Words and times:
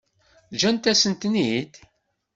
Ǧǧant-asent-tent-id? 0.53 1.73